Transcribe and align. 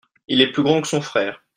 Il 0.27 0.41
est 0.41 0.51
plus 0.51 0.63
grand 0.63 0.81
que 0.81 0.87
son 0.87 0.99
frère. 0.99 1.43